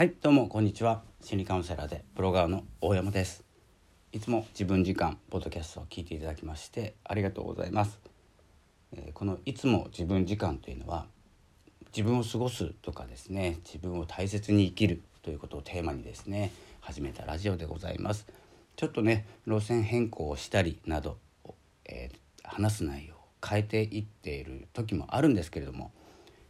[0.00, 1.02] はいどうもこんにちは。
[1.20, 3.44] 心理カウンセラーでブロガーの大山です。
[4.12, 8.00] いつも自分時間ポッドキャストを聞いていただきましてありがとうございます、
[8.94, 11.04] えーこのいつも自分時間というのは
[11.94, 18.26] 自分を過ごすとかですね自分を大切に生きるということをテーマにですね始めたラジオでございます。
[18.76, 21.18] ちょっとね路線変更をしたりなど、
[21.84, 25.92] えー話す内容を変えていっている時もあるんですけれども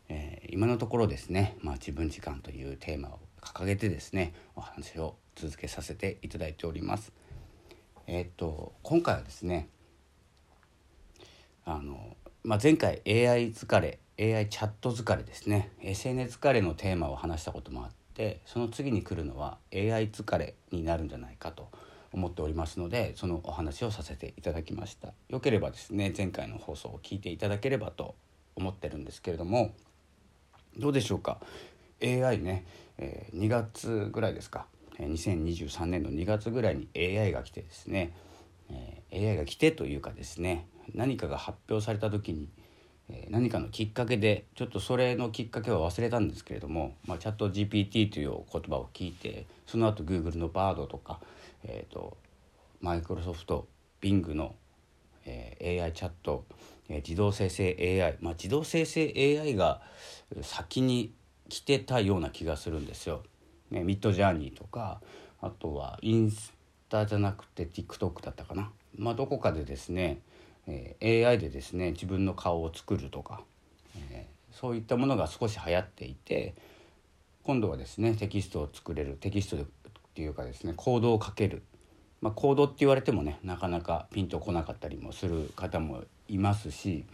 [0.08, 7.12] えー今のところですね、まあ、自分時間というテーマを掲げてですねお話を続けさせていただいております。
[8.06, 9.68] えっと今回はですね
[11.64, 21.68] あの、まあ、前回 AI 疲れ AI チャット疲れですね SNS 疲れのテーマを話したこともあってその次に来るのは AI 疲れになるんじゃないかと
[22.12, 28.14] 思っておりますのでそのお話をさせていただきましたよければですね前回の放送を聞いていただければと
[28.56, 29.72] 思ってるんですけれども
[30.76, 31.38] どうでしょうか
[32.02, 32.64] ？AI ね、
[33.00, 34.66] えー2月ぐらいですか。
[34.98, 38.12] えー2023年の2月ぐらいに AI が来てですね、
[38.68, 40.68] えー AI が来てというかですね。
[40.94, 42.48] 何かが発表された時に、
[43.08, 51.20] えー何かのきっかけでちょっとそれのきっかけは忘れたんですけれども、まあ、チャット GPT という言葉を聞いてその後 Google の Bard とか、
[51.64, 52.18] えー、と
[52.82, 53.66] マイクロソフト
[54.02, 54.54] Bing の
[55.24, 56.44] えー AI チャット、
[56.90, 57.74] えー自動生成
[58.04, 59.80] AI、まあ、自動生成 AI が
[60.42, 61.14] 先に
[61.50, 63.22] 来てたような気がするんですよ。
[63.70, 65.00] ね、ミッドジャーニーとか
[65.40, 66.52] あとはインス
[66.88, 70.22] タじゃなくて TikTok だったかな、まあ、どこかでですね、
[70.66, 73.42] えー AI でですね自分の顔を作るとか、
[74.10, 76.54] えーそういったものが少し流行っていて
[77.44, 79.66] 今度はですねテキストを作れるテキストでっ
[80.14, 81.62] ていうかですねコードをかける
[82.20, 87.04] まあ、コードって言われてもねなかなかピンとこなかったりもする方もいますし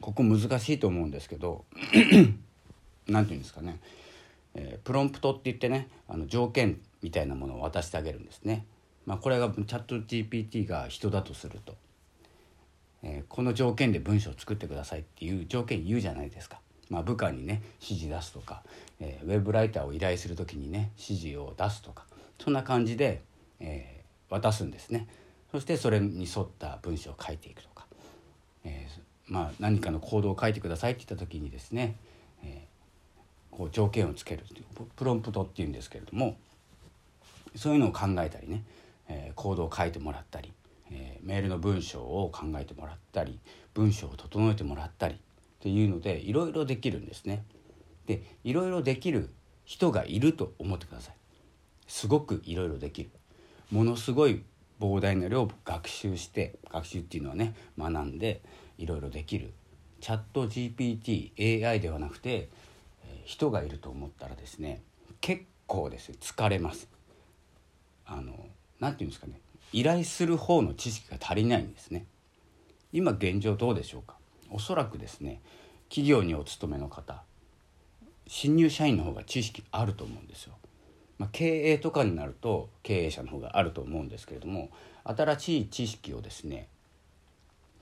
[0.00, 1.64] ここ難しいと思うんですけど
[3.08, 3.80] 何て言うんですかね、
[4.54, 8.66] えープロンプトって言ってねあの条件みたいなものを渡してあげるんですね。
[9.06, 11.76] まあ、これがチャット GPT が人だとすると、
[13.02, 16.60] えーこの条件で文章を作ってくださいっていう条件言うじゃないですか。
[16.90, 18.62] まあ、部下にね指示出すとか、
[19.00, 22.04] えーウェブライターを依頼する時にね指示を出すとか
[22.38, 23.22] そんな感じで、
[23.60, 23.98] えー
[24.30, 25.08] 渡すんですね
[25.50, 27.86] そしてそれに沿った文章を書いていくとか、
[28.64, 31.96] えーまあ、何かの行動を書いてくださいって言った時にですね、
[32.42, 32.67] えー
[33.50, 34.64] こう条件をつけるっていう
[34.96, 36.36] プロンプトっていうんですけれども
[37.56, 38.64] そういうのを考えたりね、
[39.08, 40.52] えーコードを書いてもらったり、
[40.90, 43.38] えーメールの文章を考えてもらったり
[43.74, 45.18] 文章を整えてもらったりっ
[45.60, 47.44] ていうのでいろいろできるんですね。
[48.06, 49.30] でいろいろできる
[49.64, 51.14] 人がいると思ってください。
[51.86, 53.10] すごくいろいろできる。
[53.70, 54.42] ものすごい
[54.80, 58.40] 膨大な量を学習して学習っていうのはね学んで
[58.78, 59.52] いろいろできる
[60.00, 62.48] チャット GPTAI ではなくて
[63.28, 64.80] 人がいると思ったらですね
[65.20, 66.88] 結構です疲れます。
[68.06, 68.32] あの
[68.80, 69.38] なんていうんですかね。
[69.70, 72.06] 依頼する方の知識が足りないんですね。
[72.90, 74.16] 今現状どうでしょうか。
[74.50, 75.42] おそらくですね
[75.90, 77.22] 企業にお勤めの方
[78.26, 80.54] 新入社員の方が知識あると思うんですよ。
[81.18, 84.70] まあ、経営とかになると経営者の方があると思うんですけれども
[85.04, 86.68] 新しい知識をですね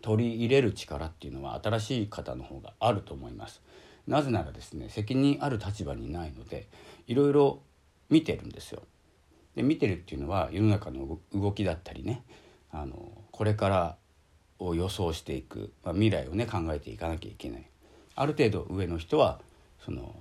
[0.03, 3.63] 取り入れる力っていうのは新しい方の方があると思います。
[4.07, 6.69] なぜならですね責任ある立場にないので
[7.07, 7.61] いろいろ
[8.09, 8.83] 見てるんですよ。
[9.55, 12.23] で見てるっていうのは世の中の動きだったりね
[12.71, 13.97] あのこれから
[14.59, 17.65] を予想していく、まあ、未来をね考えていかなきゃいけない。
[18.15, 19.41] ある程度上の人は
[19.85, 20.15] その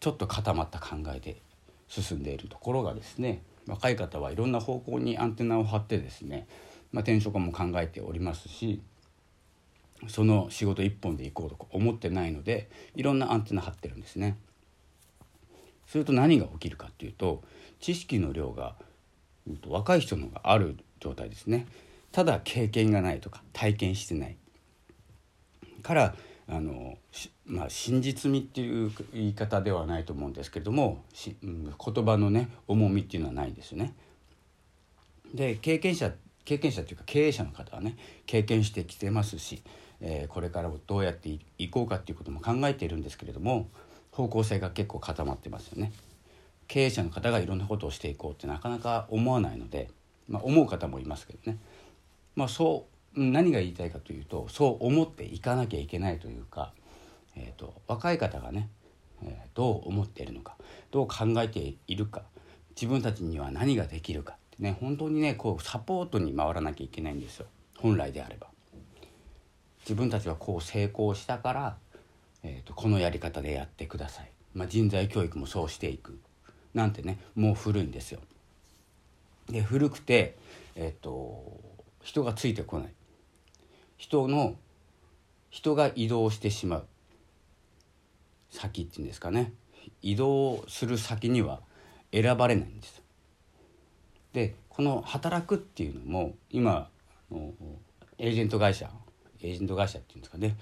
[0.00, 1.40] ちょっと固まった考えで
[1.88, 6.46] 進んでいるところがですね若い方はいろんな方向にアンテナを張ってですね、
[6.90, 8.80] まあ、転職も考えておりますし
[10.08, 14.36] その仕事一本で行こうと思ってないのでいろんなアンテナ張ってるんですね。
[15.86, 17.42] すると何が起きるかっていうと
[17.80, 18.76] 知識の量が
[19.66, 21.66] 若い人の方がある状態ですね。
[22.12, 24.36] ただ経験がないとか体験してない
[25.82, 26.14] から
[26.48, 26.98] あの、
[27.46, 33.94] まあ、真実味っていう言い方ではないと思うんですけれども、言葉のね重みっていうのはないんですよね。
[35.34, 36.12] で経験者
[36.44, 39.62] 経験者っていうか経営者の方はね経験してきてますし、
[40.02, 43.68] えこれからどうやっていこうかっていうことも考えているんですけれども
[44.10, 45.92] 方向性が結構固まってますよね。
[46.68, 49.90] 経営者の方がいろんなことをしていこうってなかなか思わないので、
[50.28, 51.58] まあ、思う方もいますけどね、
[52.34, 56.72] まあ、そう何が言いたいかというとそう思っていかなきゃいけないというか、
[57.36, 58.68] えー、と若い方がね、
[59.22, 60.56] えーどう思っているのか
[60.90, 62.22] どう考えているか
[62.70, 67.46] 自分たちには何ができるかってね本当にねこうサポートに回らなきゃいけないんですよ
[67.78, 68.51] 本来であれば。
[69.82, 71.76] 自分たちはこう成功したから、
[72.42, 76.18] えー、とこのやり方でやってください、まあ、人材教育もそうしていく。
[76.74, 78.20] なんてねもう古いんですよ。
[79.48, 80.36] で古くて、
[80.74, 81.60] えっと、
[82.02, 82.88] 人がついてこない。
[83.98, 84.56] 人の
[85.50, 86.86] 人が移動してしまう。
[88.50, 89.52] 先っていうんですかね。
[90.00, 91.60] 移動する先には
[92.12, 93.02] 選ばれないんです。
[94.32, 96.88] でこの働くっていうのも今
[98.18, 98.88] エージェント会社
[99.42, 100.56] エージェント会社っていうんですかね、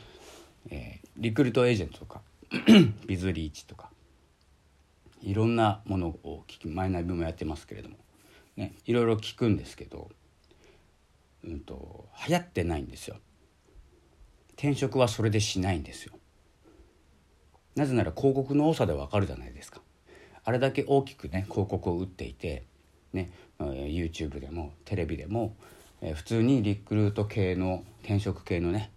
[0.71, 2.23] えー、リクルートエージェントとか
[3.07, 3.91] ビズリーチとか
[5.23, 7.97] いろんなものを聞きマイナビもやってますけれども、
[8.57, 10.09] ね、いろいろ聞くんですけど、
[11.45, 13.17] うんと、流行ってないんですよ。
[14.55, 16.15] 転職はそれでしないんですよ。
[17.77, 19.83] なぜなら広告の多さでわかるじゃないですか。
[20.45, 22.65] あれだけ大きくね広告を打っていて、
[23.13, 25.57] ね、YouTube でもテレビでも、
[26.03, 28.91] えー、普通にリクルート系の転職系のね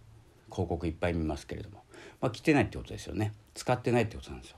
[0.51, 1.83] 広告いっぱい見ますけれども、
[2.21, 3.33] まあ、来てないってことですよね。
[3.53, 4.57] 使ってないってことなんですよ。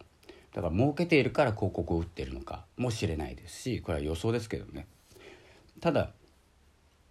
[0.54, 4.88] だから儲けているから広告を打ってるのかもしれないですしこれは予想ですけどね。
[5.82, 6.12] ただ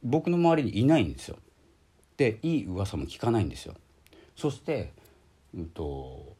[0.02, 1.36] 僕の周りにいないんですよ。
[2.16, 3.74] でいい噂も聞かないんですよ。
[4.36, 4.92] そして
[5.54, 6.36] うんと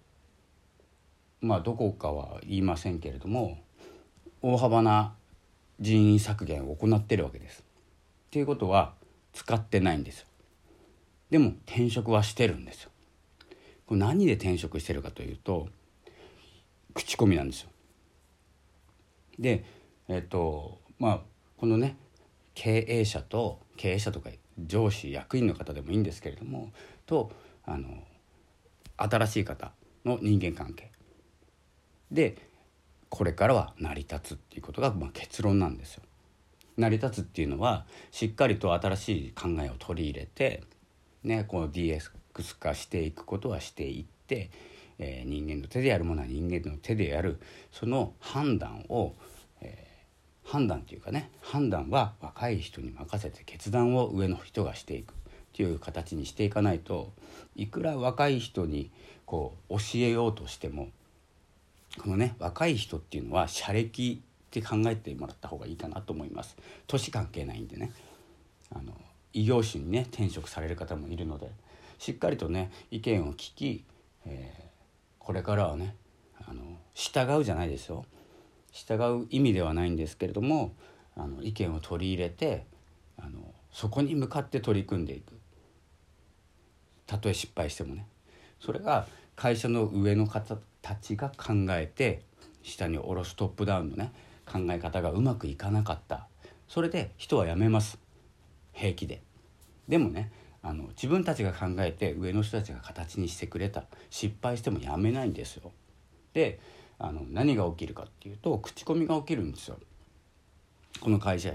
[1.41, 3.59] まあどこかは言いませんけれども
[4.41, 5.15] 大幅な
[5.81, 7.64] 人員削減を行ってるわけです。
[8.35, 8.95] ていうことは
[9.33, 10.27] 使ってないんですよ。
[11.31, 12.91] でも転職はしてるんですよ。
[13.87, 15.69] これ何で転職してるかというと
[16.95, 17.69] 口コミなんですよ。
[19.39, 19.65] で
[20.09, 21.21] えっとまあ
[21.57, 21.97] このね
[22.55, 26.73] 経営者と経営者とか上司役員の方でもいいんですけれども
[27.07, 27.31] と
[27.65, 28.03] あの
[28.97, 29.71] 新しい方
[30.05, 30.91] の人間関係
[32.11, 32.37] で
[33.11, 36.03] これからは成り立つっていうことがまあ結論なんですよ。
[36.77, 40.63] 成り立つっていうのはしっかりと新しい考えを取り入れて、
[41.23, 42.11] ね、この DX
[42.59, 44.51] 化していくことはしていって、
[44.99, 47.41] えー、人間の手でやるものは人間の手でやる。
[47.71, 49.15] その判断を、
[49.61, 55.15] えー、判断っていうかね判断は若い人に任せて決断を上の人がしていく。
[55.55, 57.13] っていう形にしていかないと
[57.55, 58.91] いくら若い人に
[59.25, 60.89] こう教えようとしても
[62.03, 64.21] このね若い人っていうのは社歴
[64.61, 66.57] って考えてもらった方がいいかなと思います。
[66.87, 67.91] 年関係ないんでね。
[68.73, 68.93] あの
[69.33, 71.51] 異業種にね転職される方もいるので
[71.99, 73.85] しっかりとね意見を聞き、
[74.25, 74.63] えー、
[75.19, 75.97] これからはね
[76.47, 76.63] あの
[76.95, 78.05] 従うじゃないですよ。
[78.71, 80.73] 従う意味ではないんですけれども
[81.17, 82.65] あの意見を取り入れて
[83.19, 83.41] あの
[83.73, 85.39] そこに向かって取り組んでいく。
[87.07, 88.07] たとえ失敗してもね。
[88.61, 89.07] それが
[89.37, 92.23] 会社の上の方たちが考えて
[92.63, 94.13] 下に下ろすトップダウンのね
[94.47, 96.29] 考え方がうまくいかなかった。
[96.69, 97.99] それで人は辞めます。
[98.73, 99.23] 平気で。
[99.89, 100.33] でもね
[100.63, 103.85] あの自分たちが考えて上の人たちが形にしてくれた。
[104.11, 105.73] 失敗してもやめないんですよ。
[106.33, 106.59] で
[106.99, 109.79] あの何が起きるかっていうと口コミが起きるんですよ。
[111.01, 111.53] この会社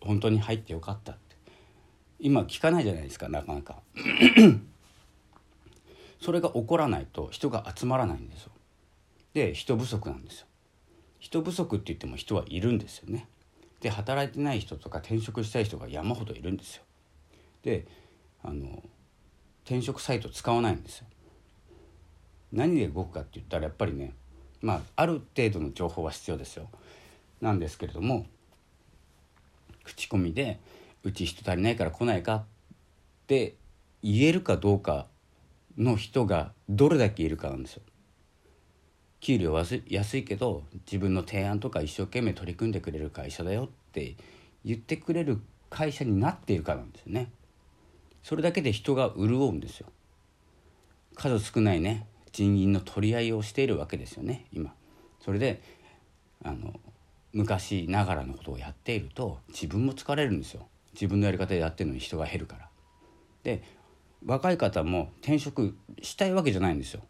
[0.00, 1.36] 本当に入ってよかったって。
[2.18, 3.76] 今聞かないじゃないですかなかなか。
[6.20, 8.52] それが起こらないと人が集まらないんですよ。
[9.32, 10.46] で人不足なんですよ。
[11.20, 13.28] 人不足って言っても人はいるんですよね
[13.80, 16.82] で働いてない人とか転職したい人が山ほどいるんですよ
[17.62, 17.86] で
[18.42, 18.82] あの
[19.64, 21.06] 転職サイト使わないんですよ
[22.52, 24.14] 何で動くかって言ったらやっぱりね
[24.60, 26.68] まあある程度の情報は必要ですよ
[27.40, 28.26] なんですけれども
[29.84, 30.58] 口コミで
[31.04, 32.44] 「うち人足りないから来ないか?」っ
[33.26, 33.54] て
[34.02, 35.06] 言えるかどうか
[35.76, 37.82] の人がどれだけいるかなんですよ。
[39.20, 44.16] 給料は安いけど自分の提案とか一生懸命取り組んでくれる会社だよって
[44.64, 47.30] 言ってくれる会社になっているかなんですよね。
[48.22, 49.86] それだけで人が潤うんですよ。
[51.14, 54.74] 数少ないね人員の取り合いをしているわけですよね今。
[55.20, 55.62] それで
[56.42, 56.72] あの
[57.32, 60.66] 昔ながらのことをやっていると自分も疲れるんですよ。
[60.94, 62.70] 自分のやり方でやってるのに人が減るから。
[63.42, 63.62] で
[64.24, 67.02] 若い方も転職したいわけじゃないんですよ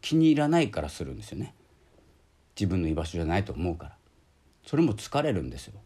[0.00, 1.54] 気に入らないからするんですよね
[2.58, 3.96] 自分の居場所じゃないと思うから。
[4.64, 5.80] それも疲れるんですよ。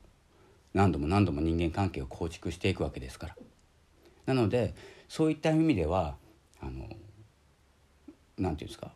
[0.73, 3.37] 何度も何度も人間関係を構築していくわけですから。
[4.27, 4.75] なので
[5.09, 6.17] そういった意味では
[6.61, 6.97] あの何て
[8.39, 8.93] 言うんですか。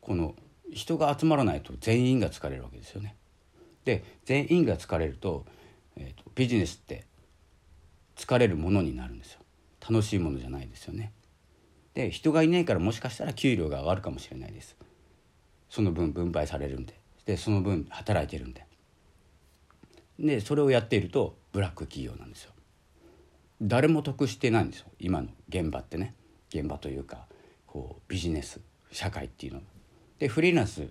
[0.00, 0.34] この
[0.72, 3.16] 人が集まらないと全員が疲れるわけですよね。
[3.84, 5.44] で全員が疲れると,、
[5.96, 7.06] えーとビジネスって
[8.16, 9.40] 疲れるものになるんですよ。
[9.88, 11.12] 楽しいものじゃないですよね。
[11.94, 14.76] で人がいないからもしかしたら給料が上がるかもしれないです。
[15.68, 16.99] その分分配されるんで。
[17.30, 18.66] でその分働いてるんで。
[20.18, 22.52] でそれをやっているとブラック企業なんですよ。
[23.62, 26.16] 誰も得してないんですよ今の現場ってね。
[26.52, 27.26] 現場というか
[27.68, 28.60] こうビジネス
[28.90, 29.62] 社会っていうの。
[30.18, 30.88] でフリーランス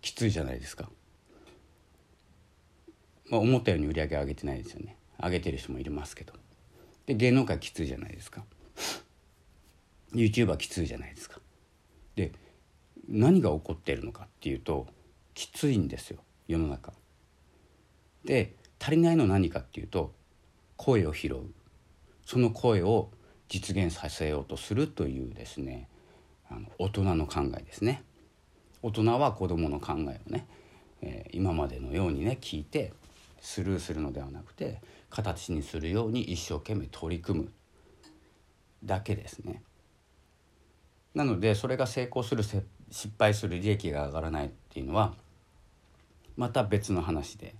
[0.00, 0.90] きついじゃないですか。
[3.26, 4.96] まあ、思ったように売り上げ上げてないですよね。
[5.22, 6.32] 上げてる人もいますけど。
[7.06, 8.44] で芸能界きついじゃないですか。
[10.14, 11.38] YouTuber きついじゃないですか。
[12.16, 12.32] で
[13.08, 14.88] 何が起こっているのかっていうと
[15.40, 16.18] きついんですよ
[16.48, 16.92] 世の中。
[18.26, 20.12] で足りないの何かっていうと
[20.76, 21.38] 声を拾う。
[22.26, 23.10] その声を
[23.48, 25.88] 実現させようとするというですね
[26.50, 28.02] あの大人の考えですね。
[28.82, 30.46] 大人は子どもの考えをね、
[31.00, 32.92] えー、今までのようにね聞いて
[33.40, 37.52] スルーするのではなくて形にするように一生懸命取り組む。
[38.84, 39.62] だけですね。
[41.14, 42.62] なのでそれが成功する失
[43.18, 45.14] 敗する利益が上がらないっていうのは
[46.40, 47.54] また別の話で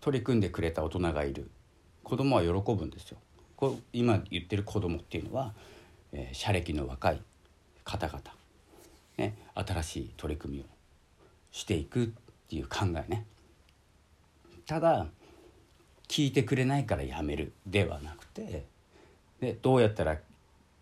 [0.00, 1.50] 取り組んでくれた大人がいる
[2.04, 3.18] 子供は喜ぶんですよ。
[3.56, 5.52] こ今言ってる子供っていうのは、
[6.12, 7.20] えー、社歴の若い
[7.82, 8.20] 方々、
[9.16, 10.64] ね、新しい取り組みを
[11.50, 12.08] していくっ
[12.48, 13.26] ていう考えね。
[14.64, 15.08] ただ
[16.06, 18.64] 聞いてくれないからやめるではなくて
[19.40, 20.18] でどうやったら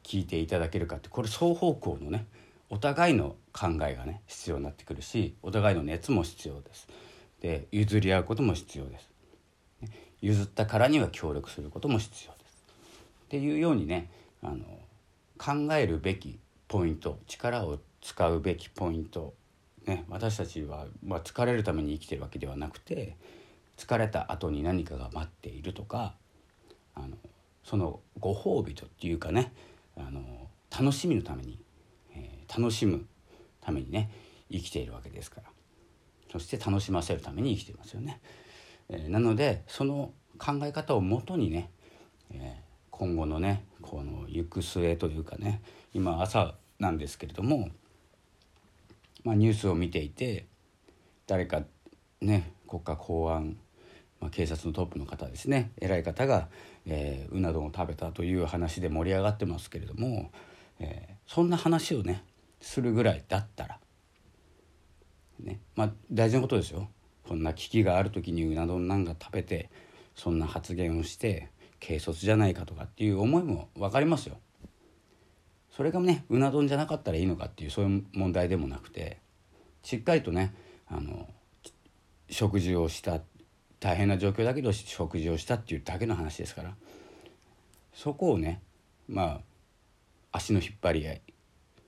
[0.04, 2.26] 聞いていただけるかってこれ双方向のね
[2.68, 6.88] お互いの考えがね必要になってくるしお互いの熱も必要です。
[7.42, 9.10] で譲り合うことも必要です。
[10.22, 12.64] 譲ったからには協力することも必要です。
[13.24, 14.08] っていうようにね
[14.42, 14.64] あの
[15.36, 19.34] 考えるべきポイント力を使うべきポイント、
[19.86, 23.16] ね、私たちは、まあ、疲れるために生きてるわけではなくて
[23.76, 26.14] 疲れた後に何かが待っているとか
[26.94, 27.16] あの
[27.64, 29.52] そのご褒美とっていうかね
[29.96, 30.22] あの
[30.70, 31.58] 楽しみのために、
[32.14, 33.04] えー、楽しむ
[33.60, 34.10] ためにね
[34.50, 35.51] 生きているわけですから
[36.32, 38.20] そして楽しませるために生きていますよね。
[38.88, 41.70] えー、なのでその考え方をもとにね、
[42.30, 45.60] えー、今後のねこの行く末というかね
[45.92, 47.68] 今朝なんですけれども、
[49.24, 50.46] まあ、ニュースを見ていて
[51.26, 51.62] 誰か
[52.22, 53.56] ね国家公安
[54.20, 56.48] まあ、警察のトップの方ですね偉い方が、
[56.86, 60.30] えー、うな丼を食べたという話で盛り上がってますけれども、
[60.78, 62.22] えー、そんな話をね
[62.60, 63.80] するぐらいだったら、
[65.42, 65.60] ね。
[65.76, 66.88] まあ、大事なことですよ。
[67.26, 69.70] こんな危機がある時にうな丼なんか食べて
[70.14, 74.38] そんな発言をして軽率じゃないかとかっていう思いも分かりますよ。
[75.70, 79.18] それがねうな丼じゃなかったらいいのかっていうそういう問題でもなくて
[79.82, 80.54] しっかりとね
[80.86, 81.26] あの
[82.28, 83.20] 食事をした
[83.80, 86.74] 大変な状況だけど食事をしたっていうだけの話ですから。
[87.94, 88.62] そこをね
[89.08, 89.40] まあ
[90.32, 91.22] 足の引っ張り合い。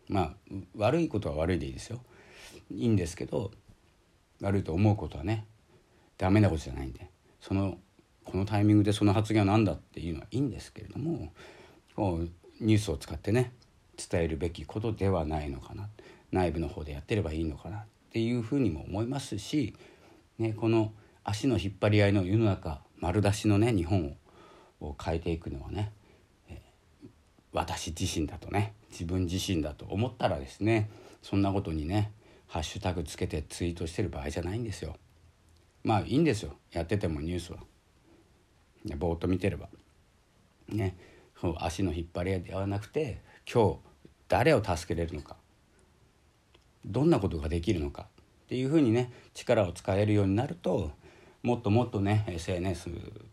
[0.08, 0.34] まあ
[0.76, 2.00] 悪いことは悪いでいいですよ。
[2.70, 3.50] いいんですけど
[4.40, 5.46] 悪いと思うことはね
[6.18, 7.08] ダメなことじゃないんで
[7.40, 7.78] その
[8.24, 11.32] このタイミングでその発言は何だっていうのはいいんですけれども
[11.94, 12.28] こう
[12.64, 13.52] ニュースを使ってね
[13.96, 15.88] 伝えるべきことではないのかな
[16.32, 19.74] 内部の方でやってればいいのかなっていうふうにも思いますし、
[20.38, 20.92] ね、この
[21.22, 24.16] 足の引っ張り合いの世の中丸出しのね日本
[24.80, 25.92] を変えていくのはね、
[26.48, 26.60] え、
[27.52, 30.90] 私自身だとね自分自身だと思ったらですね
[31.22, 32.12] そんなことにね
[32.54, 34.94] ハッシュタグつけてツイートしてる場合じゃないんですよ。
[35.82, 37.58] まあいいんですよやっててもニュースは。
[38.96, 39.68] ぼーっと見てれば。
[40.68, 40.96] ね
[41.58, 43.20] 足の引っ張り合いではなくて
[43.52, 43.78] 今日
[44.28, 45.36] 誰を助けれるのか
[46.86, 48.06] どんなことができるのか
[48.44, 50.92] っていうふうにね力を使えるようになると
[51.42, 52.88] もっともっとね SNS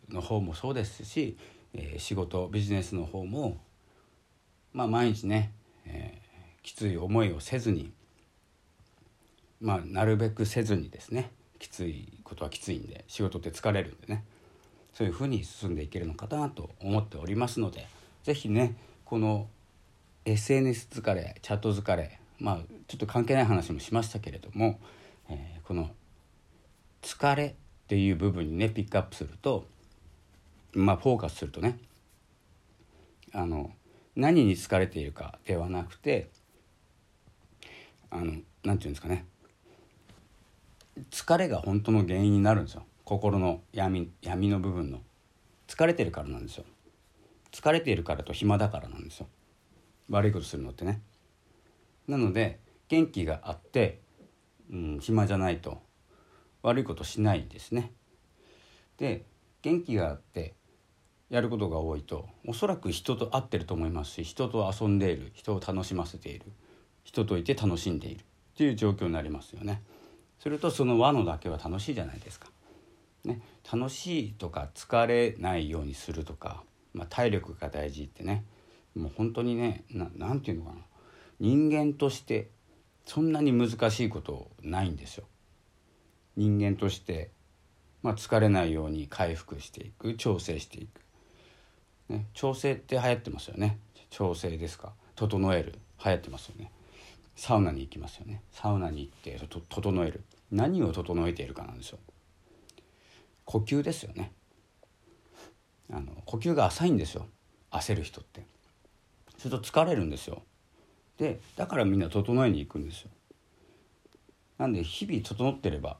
[0.10, 1.38] の方もそうですし、
[1.76, 3.60] え、仕事ビジネスの方も、
[4.74, 5.54] まあ、毎日ね、
[5.86, 7.94] えー、きつい思いをせずに、
[9.62, 14.24] まあ、なるべくせずにですねきついことはきついんで仕事って疲れるんでね
[14.94, 17.88] そういうふうに進んでいけるのかなと思っておりますので
[18.24, 18.76] 是非ね
[19.06, 19.48] この
[20.26, 24.80] SNS 疲れチャット疲れまあちょっと関係ない話もしましたけれども、
[25.30, 25.92] えー、この
[27.04, 27.54] 疲れっ
[27.88, 29.68] ていう部分にねピックアップすると
[30.74, 31.78] まあフォーカスするとね
[33.34, 33.72] あの
[34.16, 36.30] 何に疲れているかではなくて
[38.10, 39.26] あのなんていうんですかね
[41.10, 42.86] 疲れが本当の原因になるんですよ。
[43.04, 45.00] 心の闇闇の部分の。
[45.68, 46.66] 疲れてるからなんですよ。
[47.52, 49.28] 疲れているからと暇だからなんですよ。
[50.10, 51.02] 悪いことするのってね。
[52.08, 54.02] なので元気があって、
[54.70, 55.82] うん、暇じゃないと。
[56.64, 57.92] 悪いことしないですね。
[58.98, 59.26] で
[59.62, 60.54] 元気があって
[61.30, 66.46] やることが多いとおそらく人と会ってると思いますし人と遊んでいる人を楽しませている
[67.04, 68.24] 人といて楽しんでいるっ
[68.58, 69.82] ていう状況になりますよね。
[70.42, 72.50] するとその輪のだけは楽しいじゃないですか。
[73.24, 78.44] ね、楽しいとか疲れないようにするとか、まあ、体力が大事ってね。
[78.96, 80.82] もう本当にね何て言うのかな。
[81.40, 82.50] 人間として
[83.06, 85.26] そんなに難しいことないんですよ。
[86.36, 87.32] 人間として
[88.02, 91.02] まあ、疲れないように回復していく調整していく、
[92.12, 93.78] ね、調整って流行ってますよね。
[94.10, 94.94] 調整ですか。
[95.16, 95.76] 整える。
[96.04, 96.72] 流行ってますよね。
[97.36, 98.44] サウナに行きますよね。
[98.52, 100.24] サウナに行って整える。
[100.52, 102.00] 何を整えているかなんですよ。
[103.46, 104.32] 呼吸ですよね。
[105.92, 107.28] あの呼吸が浅いんですよ。
[107.72, 108.46] 焦る人って。
[109.38, 110.44] すると疲れるんですよ。
[111.18, 113.10] でだからみんな整えに行くんですよ。
[114.58, 115.98] なんで日々整ってれば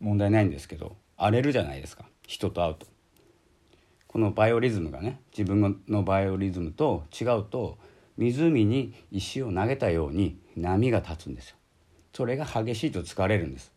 [0.00, 2.04] 問題ないんですけど荒れるじゃないですか。
[2.26, 2.86] 人と会うと。
[4.06, 7.78] このバイオリズムがね自分のバイオリズムと違うと
[8.16, 11.56] 湖に石を投げたように波が立つんですよ。
[12.12, 13.72] それが激しいと疲れるんです。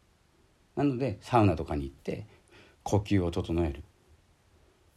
[0.75, 2.25] なのでサウナとかに行って
[2.83, 3.83] 呼吸を整える。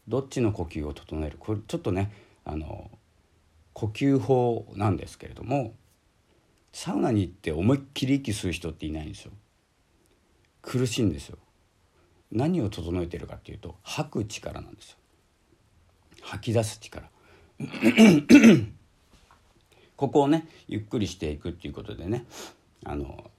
[0.08, 1.36] どっちの呼吸を整える？
[1.38, 2.12] これちょっとね
[2.44, 2.90] あの
[3.72, 5.74] 呼吸法なんですけれども
[6.72, 9.32] サウナに行って思いっきり息する人っていないんですよ。
[10.62, 11.38] 苦しいんですよ。
[12.30, 14.96] 何を整えてるかっていうと吐く力なんですよ。
[16.22, 17.08] 吐き出す力。
[20.00, 22.24] ここをねゆっくりしていくっていうことでね
[22.86, 23.30] あの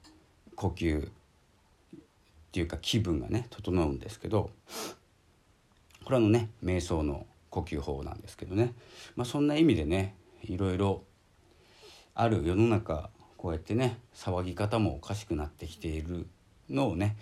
[0.55, 1.09] 呼吸っ
[2.51, 4.51] ていうか気分がね整うんですけど
[6.03, 8.75] これはのね瞑想の呼吸法なんですけどね、
[9.15, 10.13] まあ、そんな意味でね
[10.43, 11.01] いろいろ
[12.13, 16.27] ある世の中こうやってね騒ぎ方もおかしくなってきている
[16.69, 17.17] のをね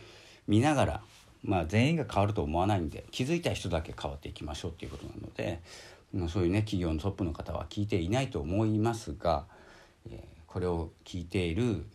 [0.49, 1.01] 見ながら
[1.43, 5.61] まあ全員が変わると思わないんで気づいた人だけ変わっていきましょうっていうことなので、
[6.27, 9.45] そういうね企業のトップの方は聞いていないと思いますが、
[10.09, 11.85] え、これを聞いている、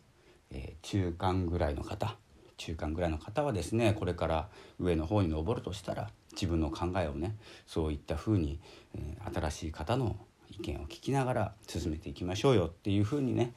[0.50, 2.16] え、中間ぐらいの方
[2.56, 8.60] 中間ぐらいの方はですねこれから上の方に登るとしたら自分の考えをねそういったふうに、
[8.96, 10.16] え、新しい方の
[10.48, 13.52] 意見を聞きながら進めていきましょうよっていうふうにね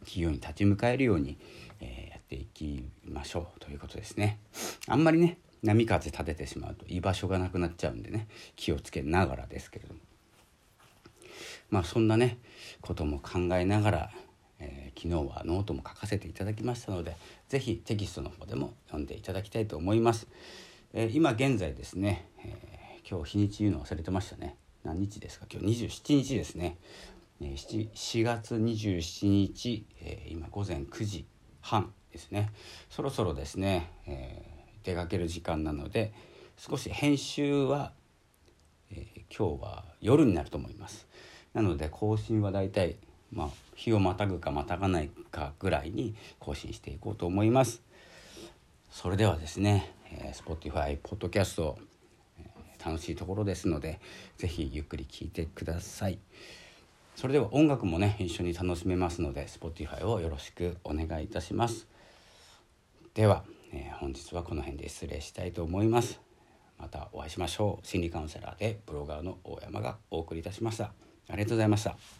[0.00, 1.38] 企業に立ち向かえるように、
[1.80, 4.38] え、やっていきましょうということですね。
[4.88, 10.00] あんまりね波風立ててしまうと居場所がなくなっちゃうんでね気をつけながらですけれども。
[11.70, 12.38] まあそんなね
[12.80, 14.10] ことも考えながら、
[14.58, 17.16] えー、昨日はノートも書かせていただきましたので
[17.48, 20.26] 是非テキストの方でも読んでいただきたいと思います。
[20.92, 24.56] えー、今現在ですね、えー、今日日にち言うの忘れてましたね。
[24.82, 25.46] 何日ですか？
[25.52, 26.76] 今日27日ですね、
[27.40, 31.24] えー、4月27日、えー、今午前9時
[31.60, 32.50] 半ですね。
[32.88, 34.49] そろそろですね、えー、
[34.82, 36.12] 出かける時間なので
[36.56, 37.92] 少し編集は、
[38.90, 41.06] えー、今日は夜になると思います
[41.54, 42.96] なので更新はだいたい
[43.32, 47.82] まあ日をまたぐかまたがないかぐらいに更新していこうと思います
[48.90, 51.78] それではですねえー、Spotify、ポッドキャスト、
[52.38, 54.00] えー、楽しいところですので、
[54.38, 56.18] ぜひゆっくり聴いてください。
[57.14, 61.86] それでは音楽もね、一緒に楽しめますので、Spotify をよろしくお願いいたします。
[63.14, 66.20] では、えー、本日はこの辺で失礼したいと思います。
[66.78, 67.86] またお会いしましょう。
[67.86, 70.92] 心理カウンセラーでブロガーの大山がお送りいたしました。
[71.28, 72.19] ありがとうございました。